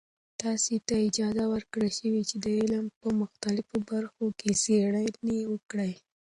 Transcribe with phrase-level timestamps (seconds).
[0.41, 5.93] تاسې ته اجازه ورکړل شوې چې د علم په مختلفو برخو کې څیړنې وکړئ.